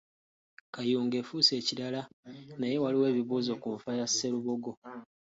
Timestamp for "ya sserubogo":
3.99-4.71